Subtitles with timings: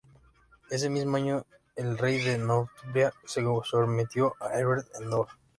[0.71, 1.45] Ese mismo año,
[1.75, 5.29] el Rey de Northumbria se sometió a Egbert en Dore.